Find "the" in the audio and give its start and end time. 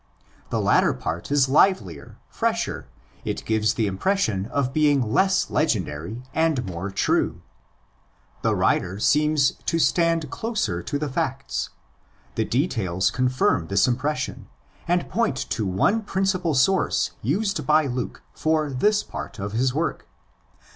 0.49-0.59, 3.75-3.85, 8.41-8.55, 8.95-8.95, 9.13-9.27, 10.97-11.07, 12.33-12.45